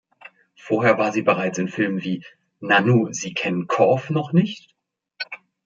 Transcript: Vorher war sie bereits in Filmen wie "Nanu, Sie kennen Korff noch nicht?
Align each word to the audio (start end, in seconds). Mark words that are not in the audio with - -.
Vorher 0.57 0.97
war 0.97 1.11
sie 1.11 1.21
bereits 1.21 1.59
in 1.59 1.67
Filmen 1.67 2.03
wie 2.03 2.25
"Nanu, 2.59 3.13
Sie 3.13 3.35
kennen 3.35 3.67
Korff 3.67 4.09
noch 4.09 4.33
nicht? 4.33 4.73